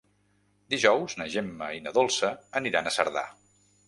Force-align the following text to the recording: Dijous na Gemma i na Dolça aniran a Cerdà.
Dijous 0.73 1.15
na 1.19 1.27
Gemma 1.33 1.67
i 1.79 1.83
na 1.87 1.93
Dolça 1.97 2.31
aniran 2.61 2.89
a 2.89 2.95
Cerdà. 2.97 3.25